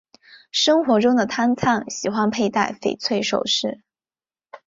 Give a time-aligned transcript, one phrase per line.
[0.51, 3.83] 生活中的汤灿喜欢佩戴翡翠首饰。